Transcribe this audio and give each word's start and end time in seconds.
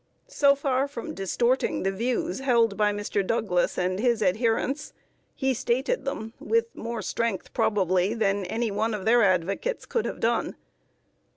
So 0.25 0.55
far 0.55 0.87
from 0.87 1.13
distorting 1.13 1.83
the 1.83 1.91
views 1.91 2.39
held 2.39 2.75
by 2.75 2.91
Mr. 2.91 3.23
Douglas 3.23 3.77
and 3.77 3.99
his 3.99 4.23
adherents, 4.23 4.93
he 5.35 5.53
stated 5.53 6.05
them 6.05 6.33
with 6.39 6.75
more 6.75 7.03
strength 7.03 7.53
probably 7.53 8.15
than 8.15 8.43
any 8.45 8.71
one 8.71 8.95
of 8.95 9.05
their 9.05 9.21
advocates 9.21 9.85
could 9.85 10.05
have 10.05 10.19
done. 10.19 10.55